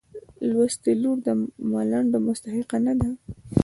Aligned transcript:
لوستې 0.49 0.91
لور 1.01 1.17
د 1.25 1.27
ملنډو 1.71 2.17
مستحقه 2.27 2.77
نه 2.85 2.93
ده. 2.99 3.09